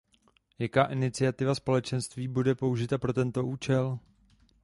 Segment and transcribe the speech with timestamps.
[0.59, 3.99] Jaká iniciativa Společenství bude použita pro tento účel?